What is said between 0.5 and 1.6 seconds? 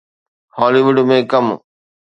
هالي wood ۾ ڪم